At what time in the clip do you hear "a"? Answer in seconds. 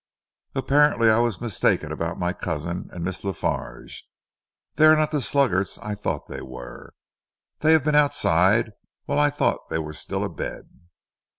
10.23-10.29